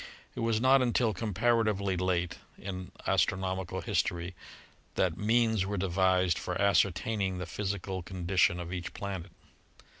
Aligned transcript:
It 0.33 0.39
was 0.39 0.59
not 0.59 0.81
until 0.81 1.13
comparatively 1.13 1.95
late 1.95 2.39
in 2.57 2.91
astronomical 3.05 3.81
history 3.81 4.33
that 4.95 5.15
means 5.15 5.63
were 5.63 5.77
devised 5.77 6.39
for 6.39 6.59
ascertaining 6.59 7.37
the 7.37 7.45
physical 7.45 8.01
con 8.01 8.25
dition 8.25 8.59
of 8.59 8.73
each 8.73 8.95
planet. 8.95 9.29